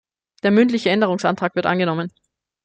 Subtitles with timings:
[0.41, 2.11] Der mündliche Änderungsantrag wird angenommen.